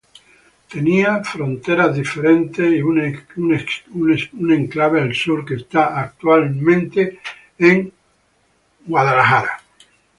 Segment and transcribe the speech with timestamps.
[0.67, 3.03] Tenía fronteras diferentes, y un
[4.51, 7.19] exclave al sur que está actualmente
[7.59, 7.93] en
[8.87, 9.45] Wrexham.